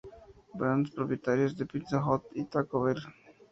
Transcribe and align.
Brands, 0.55 0.89
propietarios 0.95 1.55
de 1.55 1.67
Pizza 1.67 2.03
Hut 2.03 2.23
y 2.33 2.45
Taco 2.45 2.81
Bell. 2.81 2.97